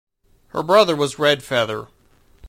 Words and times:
Her 0.47 0.63
brother 0.63 0.95
was 0.95 1.19
Red 1.19 1.43
Feather. 1.43 1.87